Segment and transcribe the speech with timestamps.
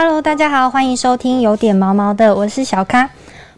[0.00, 3.10] Hello，大家好，欢迎收听有点毛毛的，我是小咖。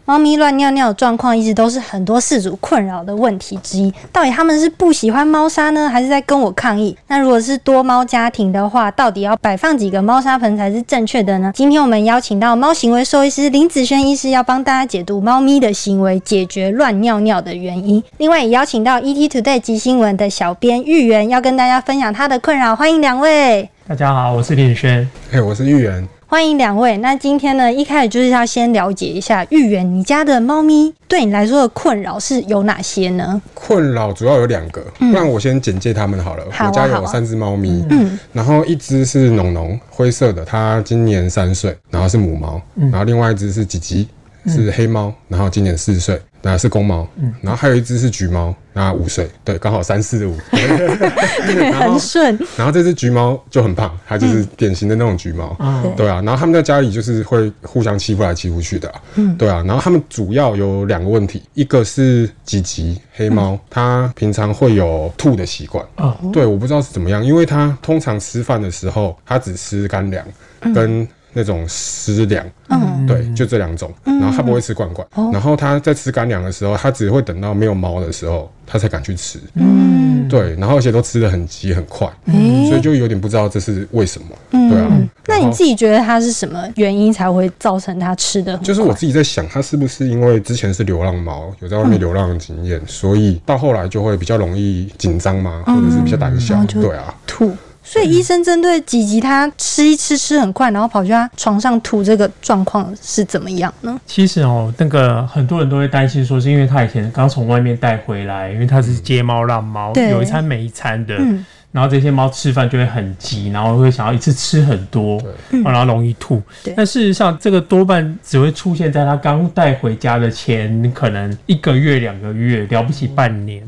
[0.05, 3.93] 猫咪乱尿尿的状况一直都是很多饲主困扰的问题之一。
[4.11, 6.97] 到底他们是不喜欢猫砂呢，还是在跟我抗议？
[7.09, 11.51] 那如果是多猫家庭的话，到底要摆放几个猫砂盆才是正确的呢？
[11.53, 18.03] 今天我们邀请到猫行为兽医师林子轩医师，要帮大家解读猫咪的行为，解决乱尿尿的原因。
[18.17, 22.75] 另外也邀请到 ET Today 及新闻的小编玉圆，要跟大家分享他的困扰。
[22.75, 23.69] 欢迎两位。
[23.87, 25.07] 大家好，我是林子轩。
[25.31, 26.07] 嘿，我是玉圆。
[26.31, 26.95] 欢迎两位。
[26.99, 33.41] 那今天呢，一开始就是要先了解一下玉圆，你家的猫咪对你来说的困扰是有哪些呢？
[33.53, 36.45] 困扰主要有两个，不然我先简介他们好了。
[36.47, 44.07] 我家有三只猫咪，嗯，然后一只是农农，灰色的，它今年三岁，然后是母猫，然后另外一只是吉吉，
[44.47, 47.07] 是黑猫，然后今年四岁，那是公猫，
[47.41, 50.35] 然后还有一只是橘猫，那五岁，对，刚好三四五。
[50.51, 52.37] 对，很顺。
[52.57, 55.93] 然后这只橘猫就很胖，它就是典型的那种橘猫，嗯。
[55.95, 56.07] 对。
[56.07, 56.21] 啊。
[56.21, 59.01] 然后他们在家里就是会互相欺负来欺负去的、啊，
[59.37, 59.63] 对啊。
[59.67, 66.17] 然后他们主要有两个问题，一个是吉吉黑猫，它平常会有吐的习惯，哦。
[66.33, 70.25] 对，我不知道是怎么样，因为它通常吃饭的时候，它只吃干粮
[70.73, 73.91] 跟那种湿粮，嗯，对，就这两种。
[74.03, 79.39] 然后它不会吃罐罐，然后它在吃干粮的时候，它只会等到没有猫的时候，它才敢去吃。
[79.55, 82.69] 嗯，对，然后而且都吃的很急很快，诶。
[82.69, 84.27] 所以就有点不知道这是为什么。
[84.51, 84.87] 嗯对啊，
[85.27, 88.55] 那你自己觉得它是什么原因才会造成它吃的？
[88.59, 96.63] 就是我自己在想，它是不是因为之前是流浪猫，有在外面流浪的经验，所以到后来就会比较容易紧张嘛，或者是比较胆小？
[96.65, 97.51] 对啊，吐。
[97.83, 103.99] 所以医生针对吉吉他吃一吃吃很快，然后跑去他床上吐这个状况是怎么样呢？
[104.05, 115.21] 其实哦，那个很多人都会担心说，是因为他以前刚从外面带回来，因为他是接猫让猫，有一餐没一餐的，嗯然后这些猫吃饭就会很急，然后会想要一次吃很多，
[115.63, 116.41] 然后容易吐。
[116.75, 123.63] 但事实上，这个多半只会出现在它刚带回家的前可能一个月、两个月，了不起半年。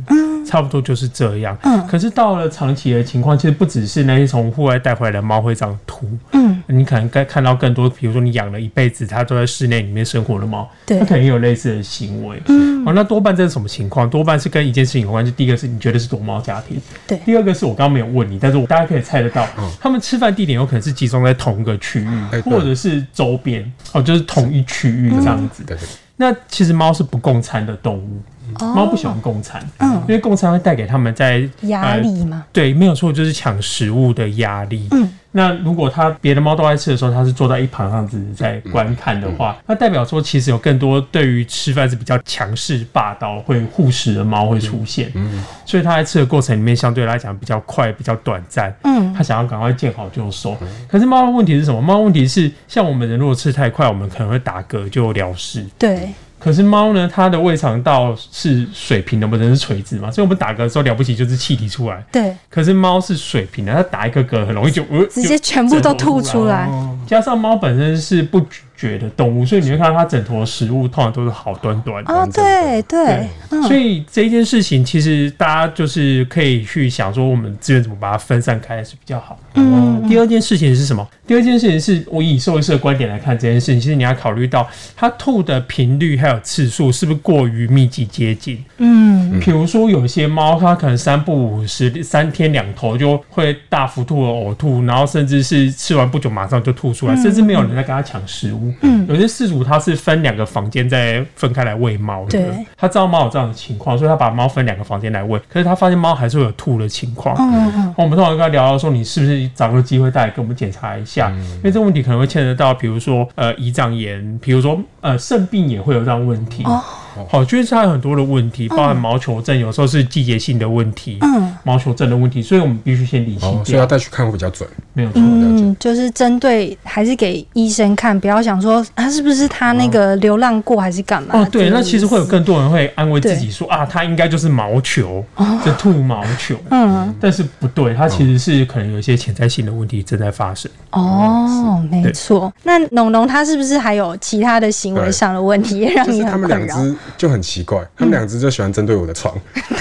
[0.45, 1.87] 差不多就是这样，嗯。
[1.87, 10.99] 可是到了长期的情况，其实不只是那些从户外带回来的猫会这样吐，嗯，你可能该看到更多，比如说你养了一辈子，它都在室内里面生活的猫，对。
[10.99, 12.39] 它可能也有类似的行为。
[12.47, 14.09] 嗯好，那多半这是什么情况？
[14.09, 17.17] 多半是跟一件事情有关，就第一个是你觉得是躲猫家庭，对。
[17.25, 19.69] 第二个是我刚刚没有问你，但是我大家可以猜得到，嗯。
[19.79, 25.63] 他们吃饭地点有可能是集中在同一个区域，或者是周边，哦，就是同一区域这样子。
[25.63, 28.21] 对对，那其实猫是不共餐的动物，
[28.59, 32.45] 猫不喜欢共餐，嗯因为共餐会带给他们在压力吗？
[32.51, 34.87] 对，没有错，就是抢食物的压力。
[34.91, 45.09] 嗯，那如果它别的猫都在吃的时候，它是坐在一旁这样子在观看的话，那代表说其实有更多对于吃饭是比较强势霸道、会护食的猫会出现。
[45.13, 48.75] 嗯，所以它在吃的过程里面相对来讲比较快、比较短暂。
[48.83, 50.57] 嗯，它想要赶快见好就收。
[50.87, 51.81] 可是猫的问题是什么？
[51.81, 55.65] 猫的问题是像我们人如果吃太快，我们可能会打嗝就了事。
[55.79, 56.09] 对，
[56.43, 62.03] 可是猫呢，它的胃肠道是水平的，我们是垂直嘛，所以我们打嗝的时候了不起就是气体出来。
[62.11, 66.69] 对，可是猫是水平的，它打一个嗝很容易就呃直接全部都吐出来。
[67.07, 72.13] 加上猫本身是不觉的动物，所以你会看到它整坨食物通常都是好端端的。
[72.13, 79.39] 哦，对对，嗯所以这一件事情，其实大家就是可以去想说，我们资源怎么把它分散开来是比较好。
[79.55, 81.07] 嗯第二件事情是什么？
[81.25, 84.67] 第二件事情是我以兽医师的观点来看这件事情，其实你要考虑到
[84.97, 88.61] 它吐的频率还有次数是不是过于密集接近。
[88.79, 98.62] 嗯，比如说有些猫，它可能三不五时、三天两头就会大幅度的呕吐，然后甚至是吃完不久马上就吐出来，甚至没有人在跟它抢食物。
[98.81, 102.39] 嗯有些饲主他是分两个房间再分开来喂猫的，
[102.77, 105.39] 他知道猫有这样的情况，所以他把猫分两个房间来喂。
[105.49, 107.35] 可是他发现猫还是会有吐的情况。
[107.37, 111.29] 嗯嗯我们通常跟他聊到说，你是不是找个机会带来给我们检查一下？
[111.29, 116.63] 因为这个问题可能会牵扯到，比如说呃胰脏炎，比如说呃肾病也会有这样的问题。
[116.63, 116.81] 哦
[117.29, 124.67] 好，就是它有很多的问题，包含毛球症，有时候是季节性的问题，嗯毛球症的问题，所以我们必须先理清哦，所以要掉，带去看会比较准。
[124.93, 125.21] 没有错。
[125.23, 131.29] 嗯，就是针对还是给医生看，不要想说他是不是他那个流浪过还是干嘛？
[131.33, 135.23] 哦，对，那其实会有更多人会安慰自己说啊，他应该就是毛球，
[135.65, 136.55] 就吐毛球。
[136.69, 140.69] 嗯但是不对，它其实是可能有一些潜在性的问题正在发生。
[140.91, 142.53] 哦，没错。
[142.63, 146.75] 那农农他是不是还有其他的行为上的问题，也让你就是他们很困扰？
[146.75, 149.35] 两只就很奇怪，他们两只就喜欢针对我的床，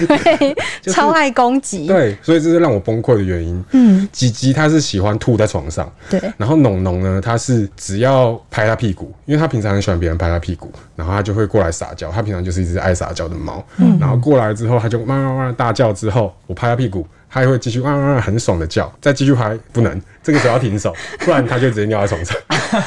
[0.06, 0.56] 对，
[0.92, 1.86] 超爱攻击。
[1.86, 3.64] 对，所以这是让我崩溃的原因。
[3.72, 12.10] 嗯，吉吉它是喜欢吐在床上，对，然后农农呢，它是只要拍它屁股，因为它平常很喜欢别人拍它屁股，然后它就会过来撒娇。
[12.10, 13.64] 它平常就是一只爱撒娇的猫，
[13.98, 20.94] 然后过来之后，它就哇哇哇大叫之后，我拍它屁股，它会继续汪汪汪很爽的叫，再继续拍不能，这个时候要停手，
[21.24, 22.36] 不然它就直接尿在床上，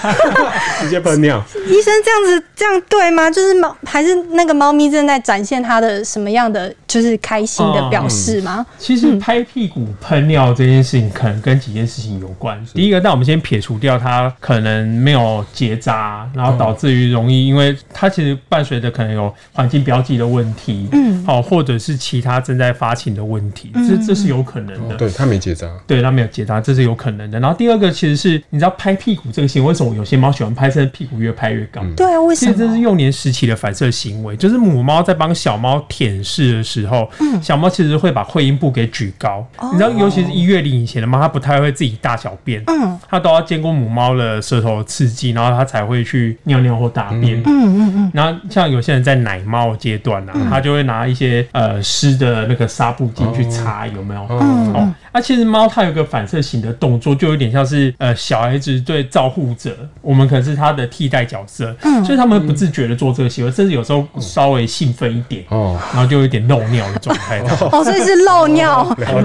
[0.82, 1.44] 直接喷尿。
[1.66, 3.30] 医生这样子这样对吗？
[3.32, 8.66] 就是猫还是那个猫咪正在展现它的什么样的就是开心的表示吗？
[8.78, 12.64] 其实拍屁股喷尿这件事情，可能跟几件事情有关。
[12.74, 24.96] 第一个，那我们先撇除掉它可能没有结扎，然后导致于容易，因为它其实伴随着可能有环境标记的问题，嗯，好，或者是其他正在发情的问题，这这是有可能的。
[24.96, 27.40] 对，他没结扎，对，他没有结扎，这是有可能的。
[27.40, 31.82] 然后第二个，其实是你知道拍屁股这个行为，为什么有些猫喜欢拍，甚至屁股越拍越高？
[31.96, 32.52] 对啊，为什么？
[32.54, 37.10] 其实这是幼年时期的反射行为，就是母猫在帮小猫舔舐的时候，
[37.42, 39.46] 小猫其实会把会阴部给举高。
[39.72, 47.40] 你知道，尤其是一月龄以前的猫，它不太会自己大小便，嗯，它都要经过母猫的舌头刺激，然后它才会去尿尿或大便。
[47.42, 48.12] 嗯嗯嗯。
[48.14, 54.25] 然后像有些人在奶猫阶段呢，他就会拿一些呃湿的那个纱布巾去擦，有没有？
[54.30, 62.04] 哦，那其实猫它有个反射型的动作，就有点像是呃小孩子对照护者，我们可能是它的替代角色，嗯。
[62.06, 67.40] 所以他们不自觉的做这个行为，甚至有时候稍微兴奋一点，哦，然后就有点漏尿的状态。
[67.72, 68.82] 哦， 所以是漏尿。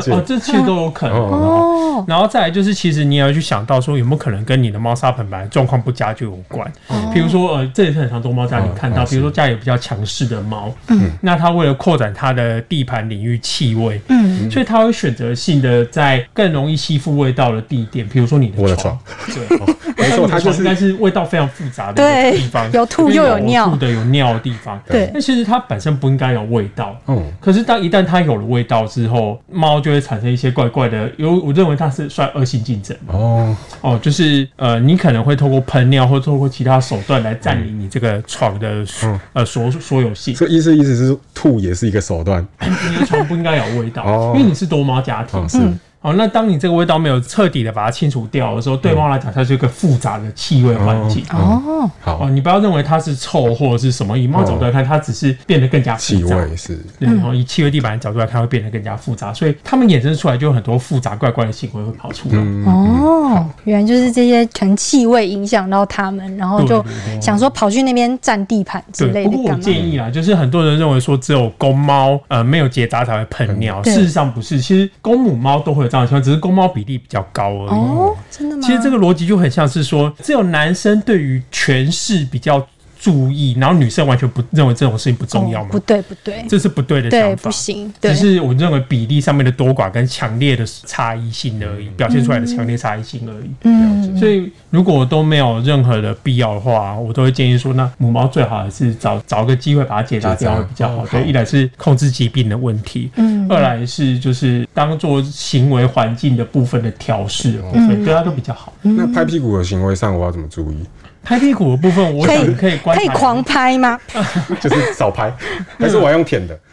[0.09, 1.17] 哦，这其实都有可能。
[1.17, 6.71] 哦，然后再来就是，其实你也要去想到说，有没有可能跟你的猫砂盆本来状况不佳就有关？
[7.13, 19.59] 比如说，呃，这也是很常多猫家里看到，比如说家里有比较强势的猫，嗯，那它为了扩展它的地盘领域气味，嗯，所以它会选择性的在更容易吸附味道的地点，比如说你的床，对，
[19.97, 25.09] 没错，它就是应该是味道非常复杂的地方，有吐又有尿，吐的有尿的地方，对。
[25.15, 33.57] 那其实它本身不应该有味道，嗯，可是当一旦它有了味道之后，猫就会产生一些怪怪的，有我认为它是算恶性竞争，哦。
[33.81, 38.85] 哦，就是呃，你可能会透过喷尿或透过其他手段来占领你这个床的
[39.33, 40.35] 呃所所有性。
[40.35, 45.47] 这意思意思是吐也是一个手段，你的床不应该有味道， 因为你是多猫家庭。
[45.47, 45.59] 是。
[46.03, 51.23] 好，那当你这个味道没有彻底的把它清除掉的时候，对猫来讲，它是一个复杂的气味环境。
[51.31, 56.83] 哦，好，你不要认为它是臭或者是什么，以猫角度来看，它只是变得更加气味是。
[56.99, 62.39] 然后以气味地板的角度来看，会变得更加复杂，所以它们衍生出来就有很多复杂怪怪的行为会跑出来。
[62.65, 66.83] 哦，原来就是这些纯气味影响到它们，然后就
[67.21, 69.31] 想说跑去那边占地盘之类的。
[69.31, 75.90] 不过我建议啊，就是很多人认为说只有公猫呃没有结扎才会喷尿，事实上不是，其实公母猫都会。
[75.91, 77.79] 这样情况只是公猫比例比较高而已。
[77.79, 78.63] 哦，真的吗？
[78.63, 82.67] 其实这个逻辑就很像是说，只有男生对于权势比较。
[83.01, 85.71] 注意，然后女生完全不认为这种事情不重要吗？
[85.73, 87.45] 不对，不对，这是不对的想法。
[87.45, 93.51] 不行，只是我认为比例上面的多寡跟强烈的差异性而已，表现出来的强烈差异性而已。
[93.63, 101.07] 嗯，所以如果都没有任何的必要的话，我都会建议说，那母猫最好还是找找个机会把它解答掉会比较好。
[101.07, 108.75] 对，一来是控制疾病的问题，嗯，二来是就是当做行为环境的部分的调试部分，对它都比较好。
[108.83, 110.77] 那拍屁股的行为上，我要怎么注意？
[111.23, 113.99] 拍屁股的部分，我想可以可以狂拍吗？
[114.61, 115.33] 就是少拍，
[115.79, 116.59] 还是我要用舔的？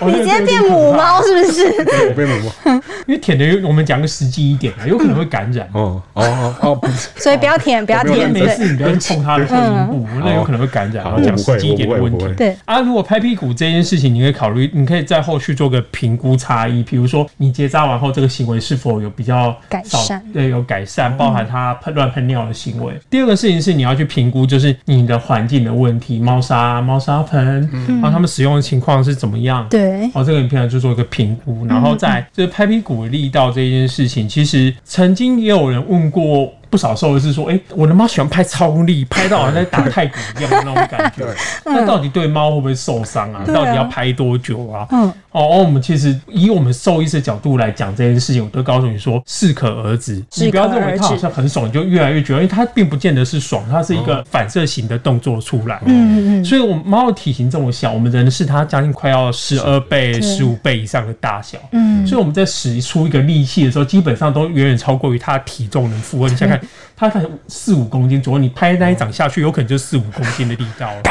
[0.00, 1.66] 我你今天变母猫是不是？
[2.08, 2.72] 我变母猫，
[3.06, 5.68] 因为舔的，我们讲个实际一点啊，有可能会感染。
[5.72, 6.80] 哦哦哦，
[7.16, 11.04] 所以不要舔，不要舔，没事，你不要去碰它的会阴部，那有可能会感染。
[11.04, 12.26] 然后讲实际一点的问题。
[12.36, 20.20] 对啊，如果拍屁股这件事情，你可以考虑，你可以在后续做个评估差异，比如说你结扎完后，这个行为是否有比较改善？
[20.32, 22.85] 对，有改善，包含它喷乱喷尿的行为。
[23.10, 29.66] 第二个事情是你要去评估，就是你的环境的问题，猫砂、猫砂盆，然后他们使用的情况是怎么样？
[29.68, 36.52] 对，哦，这个你平常就做一个评估，然后再就是拍屁股力道这件事情，其实曾经也有人问过。
[36.68, 41.24] 不少兽医是说，哎，我的猫喜欢拍超力，拍到好像在打太鼓一样的那种感觉。
[41.64, 43.44] 那到底对猫会不会受伤啊？
[43.46, 44.86] 到底要拍多久啊？
[44.90, 50.22] 嗯，哦，我们其实以我们兽医的角度来讲这件事情，我都告诉你说，适可而止。
[50.36, 55.80] 你不要认为它好像很爽，你就越来越觉得，因为它并不见得是爽，它是一个反射型的动作出来。
[55.84, 56.44] 嗯嗯嗯。
[56.44, 61.58] 所以，我们猫的体型这么小，我们人是它将近快要十二倍、十五倍以上的大小。
[61.72, 62.06] 嗯。
[62.06, 66.28] 所以我们在使出一个力气的时候，基本上都远远超过于它体重能负荷。
[66.28, 66.55] 你想看。
[66.56, 66.68] Okay.
[66.96, 71.02] 它才四五公斤左右，你拍那一掌下去，有可能就四五公斤的力道了。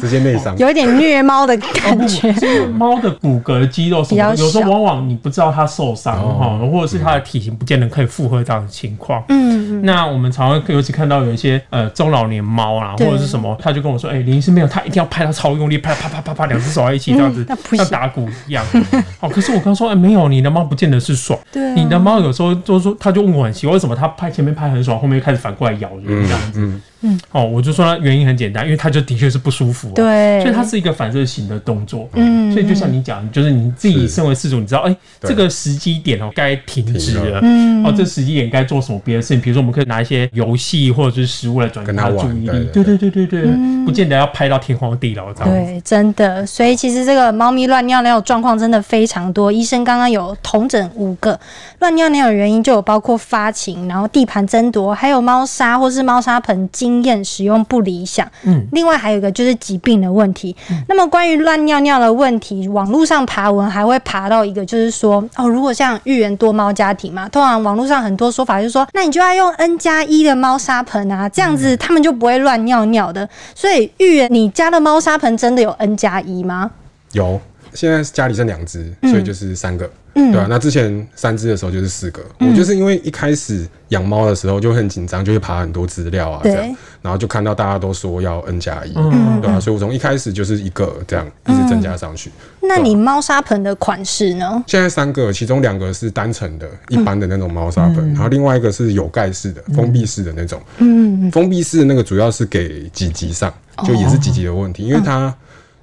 [0.00, 2.34] 直接内伤，有一点虐猫的感觉。
[2.66, 9.22] 猫的骨骼、肌肉什么，有时候往往你不知道它受伤哈，或者是它的体型不见得可以负荷这样的情况。
[9.28, 18.66] 嗯，那我们常常尤其看到有一些呃中老年猫啊，或者是什么，他就跟我说：“哎，林医师没有，他一定要拍到超用力，拍啪啪啪啪，两只手在一起这样子，像打鼓一样。
[19.20, 21.38] ”哦，可是我刚说哎，没有，你的猫不见得是爽。
[21.52, 26.60] 对，你的猫有时候就说，他就问我很奇怪，为什么他拍前面拍很爽，后面又开始反过来咬人这样子。
[27.04, 32.08] 嗯，哦，我就说它原因很简单，因为它就的确是不舒服、啊，，对，所以它是一个反射型的动作。
[32.14, 37.40] 嗯，所以就像你讲，就是你自己身为事主，你知道，哎、对这个时机点哦，该停止了。
[37.42, 39.40] 嗯哦，这时机点该做什么别的事情？
[39.40, 42.68] 比如说，我们可以拿一些游戏或者是食物来转移跟他的注意力。
[42.72, 43.52] 对对对对对对，
[43.84, 45.72] 不见得要拍到天荒地老这样子。
[45.72, 49.52] 对，真的，所以其实这个猫咪乱尿尿的状况真的非常多。
[49.52, 51.38] 医生刚刚有同诊五个
[51.80, 58.26] 乱尿尿的原因，就有包括发情，然后地盘争夺，还有猫砂或是猫砂盆经验使用不理想。
[58.44, 60.54] 嗯，另外还有一个就是疾病的问题。
[60.88, 73.28] 那么关于乱尿尿的问题，网络上爬文还会爬到一个，就是说哦，如果像寓言多猫家庭嘛，通常网络上很多说法就是说，那你就要用 N 加一的猫砂盆啊，这样子他们就不会乱尿尿的。
[73.54, 76.70] 所以寓言，你家的猫砂盆真的有 N 加一吗？
[77.12, 77.40] 有，
[77.74, 79.84] 现在家里剩两只，所以就是三个。
[79.86, 82.22] 嗯对啊，那之前三只的时候就是四个。
[82.38, 92.30] 我就是因为一开始养猫的时候就很紧张，就会爬很多资料啊，对这样，然后就看到大家都说要 N 加一，嗯对啊，所以我从一开始就是一个这样一直增加上去。
[92.62, 94.62] 那你猫砂盆的款式呢？
[94.68, 100.62] 现在三个，其中两个是单层的，一般的那种猫砂盆，然后另外一个是有盖式的、封闭式的那种。
[100.78, 103.52] 嗯，封闭式的那个主要是给几级上，
[103.84, 105.34] 就也是几级的问题，因为它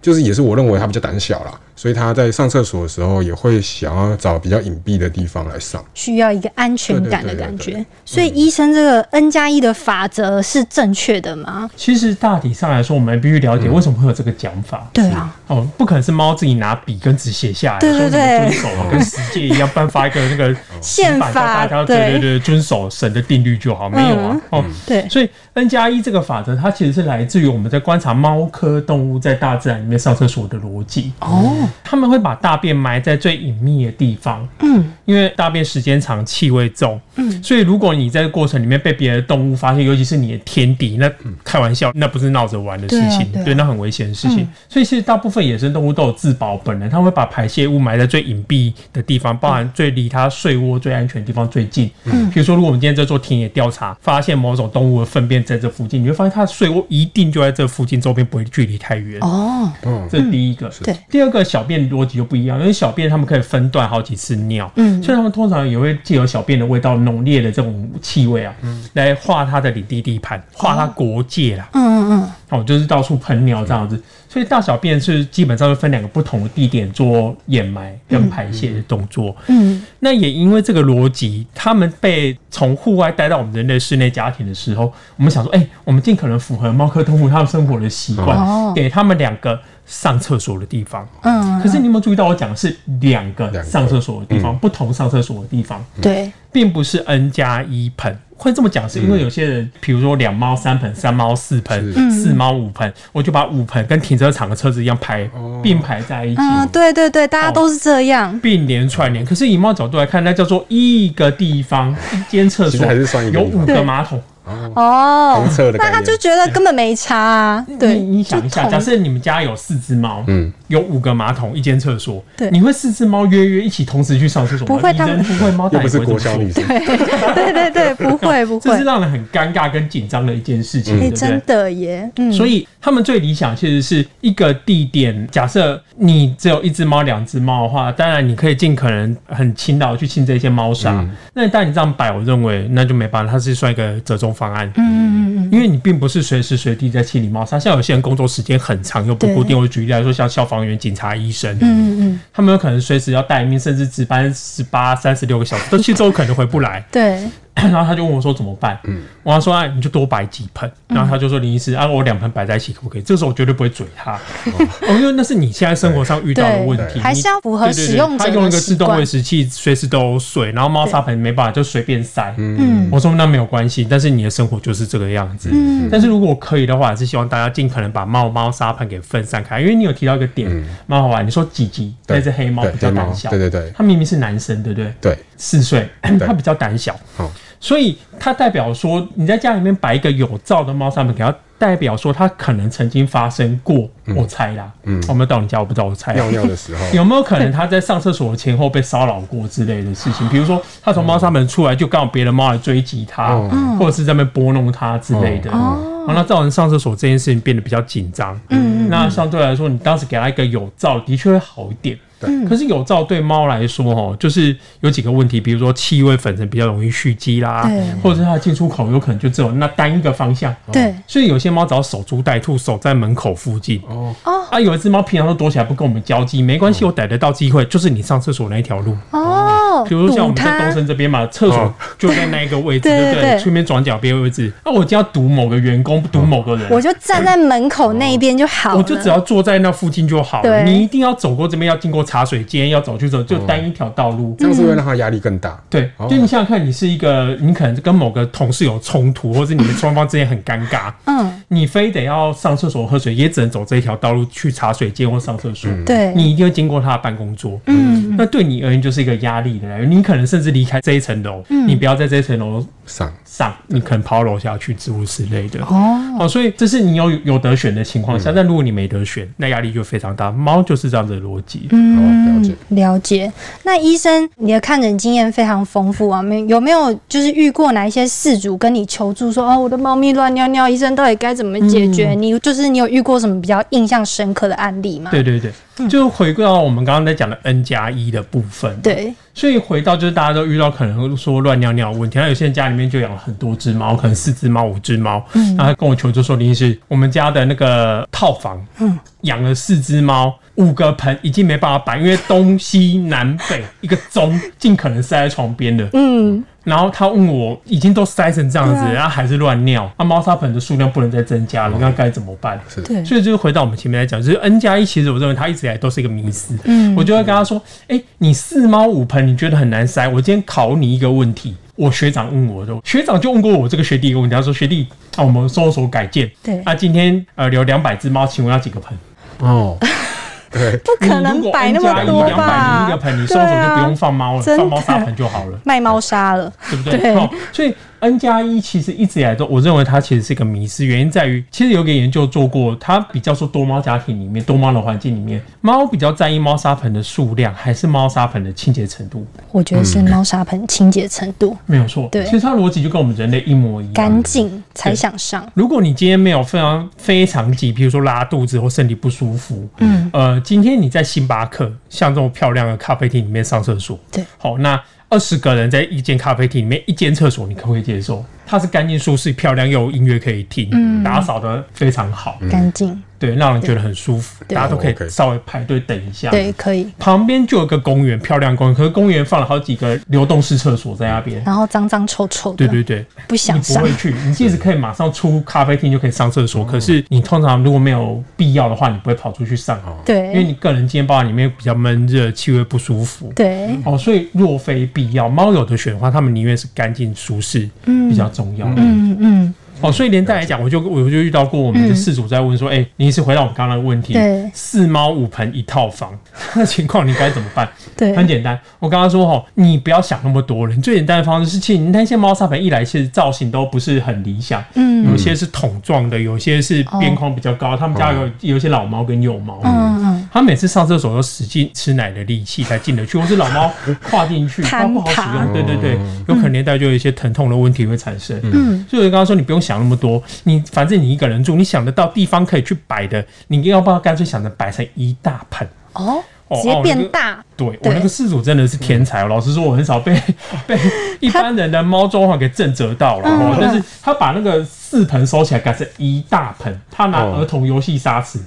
[0.02, 5.84] 就是也是我认为它比较胆小啦，所以他在上厕所的时候也会想要找比较隐蔽的地方来上。
[5.96, 7.86] 需要一个安全感的感觉对。
[8.06, 11.68] 所以医生这个 N 加一的法则是正确的吗？
[11.76, 14.88] 其实大体上来说，我们必须了解为什么会有这个讲法。
[14.94, 24.40] 对啊，哦，不可能是猫自己拿笔跟纸写下来，对对说什么对遵守啊，跟世界一样颁发一个那个 宪法家对对对遵守神的定律就好，没有啊。
[24.52, 31.12] 哦，对，所以 N 加一这个法则，它其实是来自于我们在观察猫科动物在大自然里面上厕所的逻辑。
[31.22, 41.12] 哦，他们会把大便埋在最隐秘的地方，嗯，因为大便时间长，气味重，嗯，所以如果你在过程里面被别的动物发现，尤其是你的天敌，那
[41.44, 43.58] 开玩笑，那不是闹着玩的事情，对啊对啊。
[43.58, 44.48] 那很危险的事情。
[44.70, 51.90] 所以其实大部分野生动物都有自保本能，它会把排泄物埋在最隐蔽的地方，包含最离它睡窝最安全的地方最近。
[52.06, 59.20] 嗯，比如说，如果我们今天在做田野调查，发现某种动物的粪便在这附近，你会发现它的睡窝一定就在这附近，周边不会距离太远。
[59.22, 60.72] 哦，嗯，这是第一个。
[60.84, 65.02] 对，第二个小便逻辑就不一样，因为小便他们可以分段好几次尿，嗯。
[65.02, 68.54] 所以他们通常也会借由小便的味道浓烈的这种气味啊，
[68.94, 72.32] 来画它的领地地盘，画它国界啦，嗯嗯嗯。
[72.50, 74.02] 哦，就是到处喷尿这样子。
[74.28, 79.36] 所以大小便是基本上会分两个不同的地点做掩埋跟排泄的动作。
[79.48, 79.82] 嗯。
[80.00, 88.74] 那也因为这个逻辑，他们被从户外带到我们人类室内家庭的时候，我们想说，哎、我们尽可能符合猫科动物它们生活的习惯，哦。
[88.76, 89.60] 给他们两个
[89.92, 91.06] 上厕所的地方。
[91.24, 98.18] 嗯，可是你有没有注意到，我讲的是两个上厕所的地方，不同上厕所的地方，对，并不是 N 加一盆。
[98.38, 105.30] 会这么讲，是因为有些人，比如说两猫三盆、三猫四盆、四猫五盆，我就把五盆跟停车场的车子一样排
[105.62, 106.42] 并排在一起。
[106.42, 108.40] 嗯，对对对，大家都是这样。
[108.40, 114.20] 并联串联，可是以猫角度来看，那叫做一个地方，一间厕所其实还是算一个有五个马桶。
[114.46, 117.66] 哦公厕的那他就觉得根本没差啊。
[117.80, 124.76] 对，你你想一下，假设你们家有四只猫，嗯，有五个马桶，一间厕所，对你会四只猫约约一起同时去上厕所吗？
[124.76, 131.42] 不会他们不会，猫不是国小女生，对 对对，不会不会这是，让人很尴尬跟紧张的一件事情，哎，对不对真？
[131.46, 135.28] 的耶，嗯，所以他们最理想其实是一个地点。
[135.32, 140.92] 假设你只有一只猫、两只猫的话，当然你可以尽可能很勤劳地去清这些猫砂。
[140.94, 144.72] 嗯那但你这样摆，我认为那就没办法，它是算一个折中方案。
[144.78, 149.58] 嗯嗯嗯因为你并不是随时随地在清理猫砂，像有些人工作时间很长又不固定。
[149.58, 156.86] 我举例来说，像消防员、警察、医生，嗯嗯，他们有可能随时要待命，甚至值班十八、三十六个小时，都其实都可能回不来。
[156.92, 157.22] 对，
[157.54, 158.80] 然后他就问我说怎么办？
[158.86, 160.72] 嗯，我说啊，你就多摆几盆。
[160.88, 163.02] 然后他就说林医师啊，我两盆摆在一起可不可以？
[163.02, 169.06] 这时候我绝对不会嘴他，哦，因为那是你现在生活上遇到的问题，还是要符合使用者他用一个自动喂。
[169.06, 172.34] 食器，随时都有水，然后猫砂盆没办法就随便塞。
[172.38, 175.50] 嗯我说那没有关系，但是你的生活就是这个样子。
[175.52, 180.50] 嗯但是如果可以的话，还是希望大家尽可能把猫猫砂盆给分散开，因为你有提到一个点，
[180.88, 181.26] 蛮好玩。
[181.26, 184.94] 你说吉吉那只黑猫对黑猫比较胆小，对对对它明明是男生，对不对？
[185.02, 187.30] 对，四岁，它比较胆小，好，
[187.62, 193.88] 所以它代表说你在家里面摆一个有罩的猫砂盆给它，代表说它可能曾经发生过，
[194.18, 196.16] 我猜啦，嗯，我没有到你家，我不知道，我猜啊。
[196.16, 200.28] 尿尿的时候， 有没有可能他在上厕所前后被骚扰过之类的事情？
[200.30, 205.52] 比如说他从猫砂盆出来，就刚好别的猫来追击他，哦或者是在那边拨弄他之类的。
[205.52, 208.36] 哦哦，那造成上厕所这件事情变得比较紧张。
[208.50, 211.96] 嗯，那相对来说，你当时给它一个有罩，的确会好一点。
[212.22, 212.46] 对。
[212.48, 220.56] 可是有照对猫来说，哦，就是有几个问题，比如说气味粉尘比较容易蓄积啦对，或者是它的进出口有可能就只有那单一个方向。
[220.72, 220.94] 对。
[221.08, 223.82] 所以有些猫只要守株待兔，守在门口附近。
[223.88, 224.16] 哦，
[224.50, 228.96] 啊，有一只猫平常都躲起来不跟我们交际，没关系，我逮得到机会，就是你上厕所那一条路。
[229.12, 229.41] 哦，
[229.86, 233.40] 比如说像我们在东升这边嘛，厕所哦就在那一个位置， 对对对对不对？
[233.40, 234.52] 顺便转角边位置。
[234.66, 238.78] 那我就要堵某个员工，堵某个人，我就站在门口那一边就好了。
[238.78, 240.64] 我就只要坐在那附近就好了。
[240.64, 244.36] 你一定要走过这边，要经过茶水间，要走去走，就单一条道路。
[244.40, 245.60] 这样是会让他压力更大。
[245.70, 255.70] 对，哦就你想想看，你是一个，你可能跟某个同事有冲突，或者你们双方之间很尴尬，嗯，你非得要上厕所喝水，也只能走这一条道路去茶水间或上厕所。
[255.86, 259.90] 对，你一定要经过他的办公桌，嗯，那对你而言就是一个压力的来源。
[259.90, 265.62] 你可能甚至离开这一层楼，嗯你不要在这一层楼上上，你可能跑到楼下去，植物室类的。
[265.64, 270.30] 哦，哦，所以这是你有有得选的情况下，但如果你没得选，那压力就非常大。
[270.32, 271.68] 猫就是这样子的逻辑。
[271.72, 272.56] 嗯，了解。
[272.70, 273.32] 了解。
[273.64, 282.14] 那医生，你的看诊经验非常丰富啊，没有没有就是遇过哪一些事主跟你求助说，哦，我的猫咪乱尿尿，医生到底该怎么解决？
[282.14, 285.12] 你就是你有遇过什么比较印象深刻的案例吗？
[285.12, 285.52] 对对对，
[285.88, 300.34] 就回归到我们刚刚在讲的 N 加一的部分。，对所以回到就是大家都遇到可能会说乱尿尿的问题，那有些人家里面就养了很多只猫，可能四只猫、五只猫，嗯然后他跟我求助说，林医师，我们家的那个套房，嗯，养了四只猫。
[300.56, 305.90] 五个盆已经没办法摆，因为东西南北一个钟尽可能塞在床边的。
[305.94, 312.60] 嗯，然后他问我，已经都塞成这样子，然后还是乱尿，那猫砂盆的数量不能再增加了，那该怎么办？
[312.68, 316.56] 是对，所以就是回到我们前面来讲，就是 N 加一，其实我认为它一直以来都是一个迷思。
[316.66, 320.06] 嗯我就会跟他说：“哎、你四猫五盆，你觉得很难塞？
[320.10, 328.96] 我今天考你一个问题。”我学长问我的，学长就问过我这个学弟一个问题，他说：“学弟，啊，我们搜索改建，对啊，今天呃留两百只猫，请问要几个盆？
[329.40, 329.76] 哦，
[330.52, 332.78] 对，不可能摆那么多加一两百吧？
[332.78, 337.00] 零一个盆，你收容所对啊就不用放猫了，放猫砂盆就好了。”卖猫砂了，对不对？
[337.00, 349.24] 对哦，所以 N 加一其实一直以来都，我认为它其实是一个迷思，原因在于，其实有个研究做过，它比较说多猫家庭里面，多猫的环境里面，猫比较在意猫砂盆的数量，还是猫砂盆的清洁程度？
[349.52, 353.94] 我觉得是猫砂盆清洁程度 没有错，对其实它逻辑就跟我们人类一模一样。
[353.94, 355.48] 干净才想上。
[355.54, 368.24] 如果你今天没有非常非常急，比如说拉肚子或身体不舒服，嗯，呃，今天你在星巴克像这种漂亮的咖啡厅里面上厕所，对，好，那二十个人在一间咖啡厅里面，一间厕所，你可不可以接受？
[368.52, 371.02] 它是干净舒适、漂亮，又有音乐可以听，嗯。
[371.02, 376.30] 打扫的非常好，干净，对，让人觉得很舒服，大家都可以稍微排队等一下。
[376.30, 376.92] 对，可以。
[377.00, 381.42] 旁边就有个公园，漂亮公园，可是公园放了好几个流动式厕所在那边。
[381.46, 383.98] 然后脏脏臭臭的，对对对，不想上你不会。
[383.98, 390.28] 去，你即使可以马上出咖啡厅就可以上厕所，可是你通常如果没有必要的话，你不会跑出去上，对。
[390.28, 393.32] 因为你个人今天包含里面比较闷热，气味不舒服。
[393.36, 398.12] 对，哦，所以若非必要，猫有的选的话，他们宁愿是干净舒适嗯。
[398.12, 398.68] 比较重要。
[398.78, 406.12] 嗯嗯，哦，所以连带来讲，我就我就遇到过我们的事主在问说，哎、你是回到我们刚刚的问题，对四猫五盆一套房，
[406.56, 407.68] 那情况你该怎么办？
[407.98, 410.76] 对，很简单，我刚刚说哈，你不要想那么多了。
[410.76, 417.76] 你最简单的方式是，其实你那些猫砂盆一来，其实造型都不是很理想，嗯有些是桶状的，有些是边框比较高。
[417.76, 420.01] 他们家有有一些老猫跟幼猫，嗯
[420.32, 423.72] 嗯，他每次上厕所都使劲吃奶的力气才进得去，或是老猫
[424.10, 425.54] 跨进去，它不好使用。
[425.54, 428.40] 对对对，有可能连带就有一些疼痛的问题会产生。
[428.44, 435.68] 嗯，所以我刚刚说，你不用想那么多，你反正你一个人住，你想得到地方可以去摆的，你要不要干脆想着摆成一大盆？
[435.94, 440.18] 哦，哦直接变大，对我那个事主真的是天才哦，老实说，我很少被
[440.66, 440.80] 被
[441.20, 443.58] 一般人的猫装潢给震折到了。
[443.60, 448.40] 但是他把那个四盆收起来，改成一大盆，他拿哦儿童游戏沙池、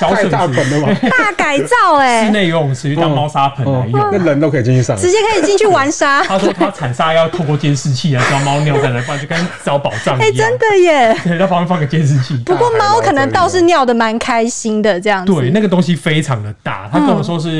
[0.00, 0.94] 小水池、大盆了吧？
[1.10, 4.08] 大改造哎室哎，内游泳池当猫砂盆来哦，用。
[4.12, 4.96] 那人都可以进去上。
[4.96, 10.58] 直接可以进去玩沙，他说他铲沙要透过监视器来知道猫尿在哪，不然就跟找宝藏 哎，一样真。
[10.58, 11.16] 的耶。
[11.24, 12.36] 对，在旁边放个监视器。
[12.46, 15.32] 不过猫可能倒是尿的蛮开心的，这样子。
[15.32, 17.50] 对，那个东西非常的大，他跟我说是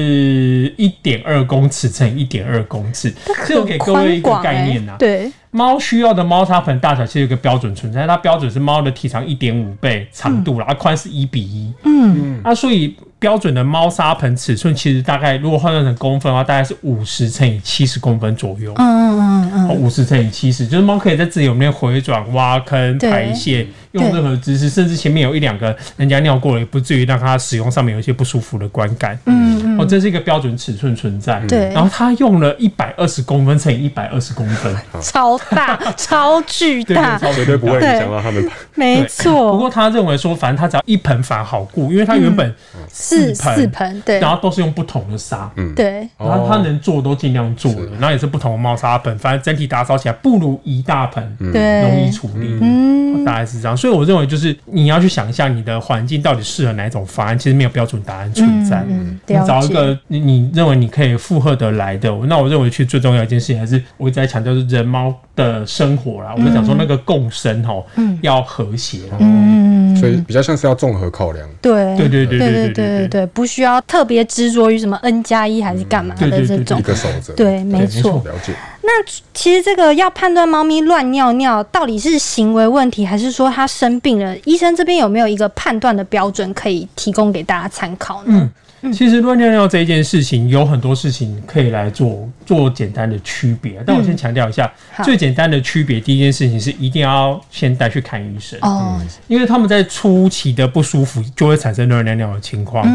[0.77, 3.13] 一点二公尺乘以一点二公尺，
[3.47, 11.73] 这我给各位一个概念呐、哎对，猫需要的猫砂盆大小其实有一个标准存在，它标准是猫的体长一点五倍，长度啦，啊宽是一比一。
[11.85, 18.73] 嗯，那所以标准的猫砂盆尺寸其实大概如果换算成公分的话，大概是五十乘以七十公分左右。
[18.77, 29.19] 嗯嗯嗯哦，五十乘以七十，就是猫可以在自己里面回转、挖坑、排泄，用任何姿势，甚至前面有一两个人家尿过了，也不至于让它使用上面有一些不舒服的观感。
[29.27, 31.41] 嗯嗯哦，这是一个标准尺寸存在。
[31.49, 31.69] 对。
[31.73, 38.49] 然后他用了一百二十公分乘以一百二十公分， 超大， 超巨对大，对绝对不会影响到他们。
[38.75, 39.53] 没错。
[39.53, 42.55] 不，过他认为说，反正他只要一盆反而好顾，因为他原本
[42.89, 44.21] 四四盆四盆，对。
[44.21, 52.59] 然后都是用不同的沙，对，然后他能做都尽量做了，然后也是不同的猫砂盆，反正整体打扫起来不如一大盆对，容易处理。
[52.61, 58.85] 嗯，大概是这样，所以我认为就是你要去想一下你的环境到底适合哪一种方案，其实没有标准答案存在。
[58.89, 66.33] 嗯，你了解，找一个你你认为你可以负荷得来的，那我认为其实最重要一件事情还是我一直在强调是人猫的生活啦。
[66.37, 67.87] 我们讲说那个共生吼，
[68.21, 69.17] 要和谐啦。
[69.21, 71.49] 嗯，所以比较像是要综合考量。
[71.63, 76.83] 对，对对对对对对对不需要特别执着于什么 n 加一还是干嘛的这种一。
[76.83, 78.23] 个守则，对，没没错错。
[78.25, 78.53] 了解。
[78.83, 78.91] 那
[79.35, 84.37] 其实这个要判断猫咪乱尿尿到底是行为问题，还是说它生病了？
[84.45, 88.29] 医生这边有没有一个判断的标准可以提供给大家参考呢？
[88.29, 88.51] 嗯，
[88.93, 95.05] 其实乱尿尿这一件事情有很多事情可以来做做简单的区别，但我先强调一下，好。
[95.05, 102.87] 最简单的区别，第一件事情是一定要先带去看医生，哦，因为他们在初期的不舒服就会产生乱尿尿的情况。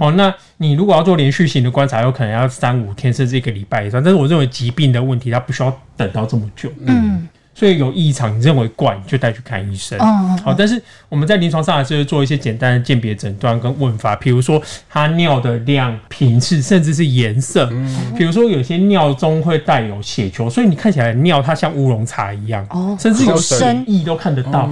[0.00, 4.02] 哦，那你如果要做连续性的观察，有可能要三五天甚至一个礼拜以上。
[4.02, 6.70] 但是我认为疾病的问题，它不需要等到这么久。
[6.84, 9.98] 嗯所以有异常，你认为怪，你就带去看医生。
[9.98, 17.68] 哦好，但是我们在临床上还是会做一些简单的鉴别诊断跟问法，比如说它尿的量、频次，甚至是颜色。
[18.16, 24.70] 比如说有些尿中会带有血球，所以你看起来尿它像乌龙茶一样，哦甚至有好深血液都看得到。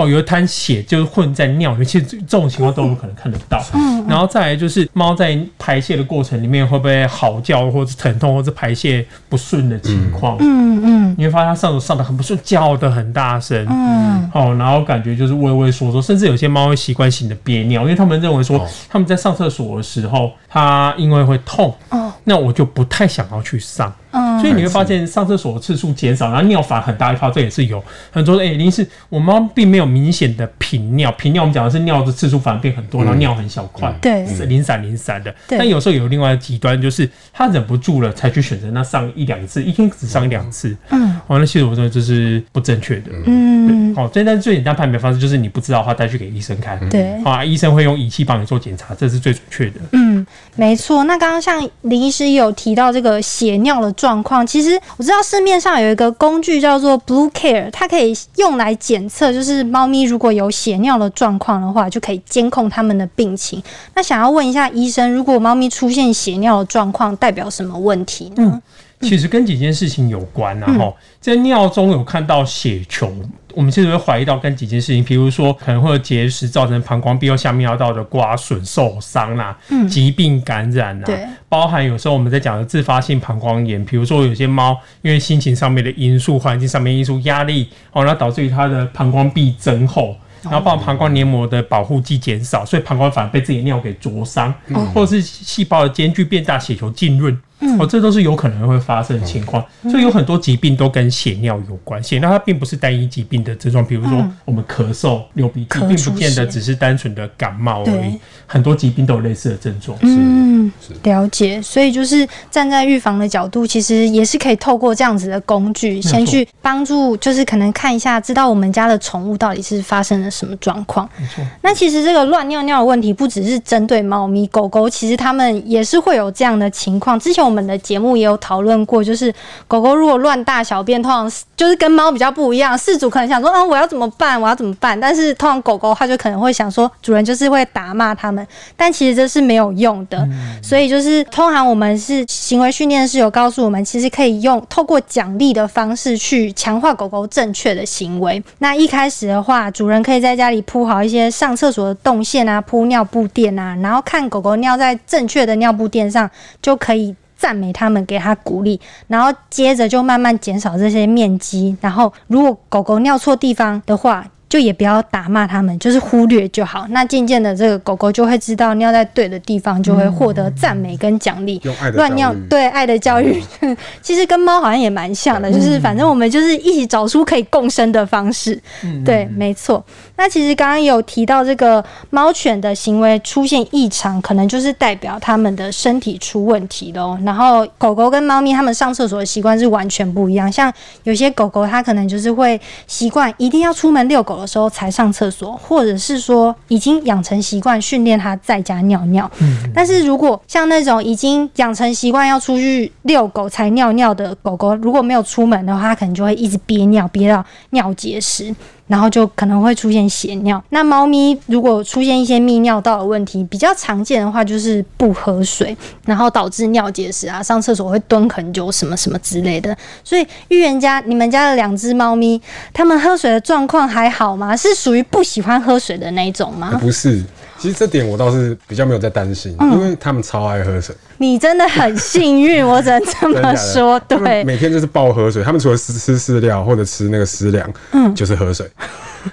[0.00, 3.62] 哦，有一滩血就是混在尿里面，其实这这种情况都有可能看得到。
[3.74, 10.36] 嗯然后再来就是猫在排泄的过程里面会不会嚎叫，或者疼痛，或者排泄不顺的情况。
[10.40, 13.64] 嗯嗯你会发现它上手上的很不顺，叫的很大声。
[13.68, 35.34] 嗯，哦，然后感觉就是畏畏缩缩，甚至有些猫会习惯性的憋尿，因为他们认为说哦他们在上厕所的时候，它因为会痛，哦那我就不太想要去上，嗯，所以你会发现上厕所的次数减少，然后尿反很大一泡，这也是有很多哎，林是我猫并没有明显的频尿，频尿我们讲的是尿的次数反而变很多，然后尿很小块，对是零散零散的。
[35.48, 43.10] 但有时候有另外的极端，就是他忍不住了才去选择那上一两次，一天只上一两次，嗯哦，那其实我认为这是不正确的。
[43.26, 47.10] 嗯，好，最但是最简单判别方式就是你不知道的话带去给医生看，对。
[47.24, 49.80] 啊，医生会用仪器帮你做检查，这是最准确的。
[49.92, 51.04] 嗯，没错。
[51.04, 63.62] 那刚刚像林医师有提到这个血尿的状况，其实我知道市面上有一个工具叫做 Blue Care，它可以用来检测，就是猫咪如果有血尿的状况的话，就可以监控它们的病情。
[63.94, 68.62] 那想要问一下医生，如果猫咪出现血尿的状况，代表什么问题呢？
[69.00, 73.10] 其实跟几件事情有关啊然后在尿中有看到血球，
[73.54, 79.56] 我们其实会怀疑到跟几件事情，比如说可能会有结石造成膀胱壁或下泌尿道的刮损、受伤啦、
[79.88, 81.06] 疾病感染啦，
[81.48, 90.16] 包含有时候我们在讲的自发性膀胱炎，比如说有些猫因为心情上面的因素、环境上面因素、压力，哦，那导致于它的膀胱壁增厚。
[90.42, 94.54] 然后，包含膀胱黏膜的保护剂减少，所以膀胱反而被自己的尿给灼伤，
[94.94, 97.38] 或者是细胞的间距变大，血球浸润，
[97.78, 99.64] 哦，这都是有可能会发生的情况。
[99.90, 102.02] 所以有很多疾病都跟血尿有关。
[102.02, 109.96] 血尿它并不是单一疾病的症状，比如说我们咳嗽、流鼻涕，并不见得只是单纯的感冒而已，很多疾病都有类似的症状。
[110.02, 110.70] 嗯，
[111.02, 111.60] 了解。
[111.60, 121.08] 所以就是站在预防的角度，其实也是可以透过这样子的工具，先去帮助，就是可能看一下，知道我们家的宠物到底是发生了什么状况。
[121.18, 127.18] 没错，那其实这个乱尿尿的问题不只是针对猫咪、狗狗，其实它们也是会有这样的情况。
[127.18, 129.32] 之前我们的节目也有讨论过，就是
[129.66, 132.76] 狗狗如果乱大小便，通常就是跟猫比较不一样。
[132.78, 134.40] 饲主可能想说，嗯，我要怎么办？
[134.40, 134.98] 我要怎么办？
[134.98, 140.26] 但是通常狗狗它就可能会想说，主人就是会打骂它们，但其实这是没有用的。
[140.62, 148.42] 所以就是通常我们是行为训练是有告诉我们，其实可以用透过奖励的方式去强化狗狗正确的行为。
[148.58, 156.30] 那一开始的话，主人可以在家里铺好一些上厕所的动线啊，铺尿布垫啊，然后看狗狗尿在正确的尿布垫上，
[156.62, 157.14] 就可以。
[157.40, 161.74] 赞美他们，给他鼓励，然后接着就慢慢减少这些面积。
[161.80, 166.84] 然后，如果狗狗尿错地方的话，就也不要打骂他们，就是忽略就好。
[166.90, 171.62] 那渐渐的，这个狗狗就会知道尿在对的地方，就会获得赞美跟奖励。
[171.94, 173.40] 乱尿对爱的教育，
[174.02, 178.60] 其实跟猫好像也蛮像的，就是反正我们就是一起找出可以共生的方式。
[179.04, 179.82] 对，没错。
[180.16, 187.16] 那其实刚刚有提到这个猫犬的行为出现异常，可能就是代表它们的身体出问题喽。
[187.24, 190.72] 然后狗狗跟猫咪它们上厕所的习惯是完全不一样，像
[191.04, 199.30] 有些狗狗它可能就是会习惯一定要出门遛狗有时候才上厕所，或者是说已经养成习惯训练它在家尿尿。
[199.74, 208.54] 但是如果像那种已经养成习惯要出去遛狗才尿尿的狗狗，如果没有出门的话，它可能就会一直憋尿，憋到尿结石。
[208.90, 210.60] 然后就可能会出现血尿。
[210.70, 219.76] 那猫咪如果出现一些泌尿道的问题，比较常见的话就是不喝水，然后导致尿结石啊，上厕所会蹲很久，什么什么之类的。
[220.02, 224.56] 所以预言家，你们家的两只猫咪，它们喝水的状况还好吗？
[224.56, 226.76] 是属于不喜欢喝水的那一种吗？
[226.80, 227.22] 不是，
[227.60, 230.94] 其实这点我倒是比较没有在担心，因为他们超爱喝水。
[231.18, 234.00] 你真的很幸运，我只能这么说。
[234.00, 235.42] 对，每天就是爆喝水。
[235.44, 238.66] 他们除了吃吃饲料或者吃那个食粮，嗯，就是喝水。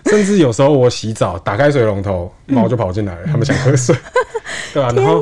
[0.07, 3.95] 甚至有时候我洗澡打开水龙头，猫就跑进来了，他们想喝水，
[4.73, 4.91] 对啊？
[4.93, 5.21] 然后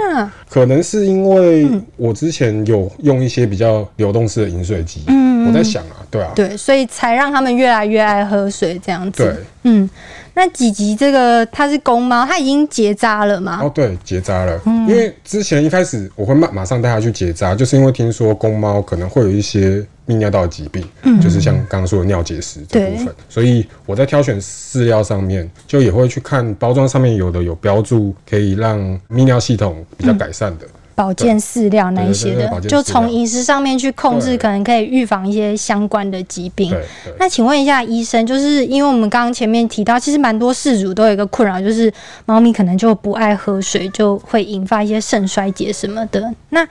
[0.49, 9.23] 可能是因为我之前有用一些比较流动式的饮水机，嗯，我在想啊，对啊，对，所以才让他们越来越爱喝水这样子。
[9.23, 9.35] 对，
[9.71, 9.87] 嗯。
[10.35, 13.61] 那几集这个它是公猫，它已经结扎了吗？
[13.63, 14.59] 哦，对，结扎了。
[14.65, 28.77] 嗯，因为之前一开始我会马马上带它去结扎，就是因为听说公猫可能会有一些泌尿道疾病，嗯，就是像刚刚说的尿结石这部分，所以我在挑选饲料上面就也会去看包装上面有的有标注可以让
[29.09, 30.67] 泌尿系统比较改善的。
[30.95, 36.73] 保健饲料那一些的，就从饮食上面去控制，可能可以预防一些相关的疾病。
[37.19, 41.91] 那请问一下医生，就是因为我们刚刚前面提到，其实蛮多饲主都有一个困扰，就是
[42.25, 46.33] 猫咪可能就不爱喝水，就会引发一些肾衰竭什么的。
[46.49, 46.65] 那